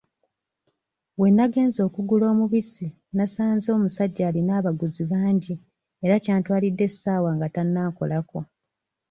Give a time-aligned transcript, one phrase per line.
[1.21, 5.53] We nagenze okugula omubisi nasanze omusajja alina abaguzi bangi
[6.05, 8.39] era kyantwalidde essaawa nga tannankolako.